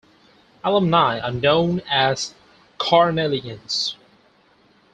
[0.63, 2.33] Alumni are known as
[2.79, 3.93] "Cornellians".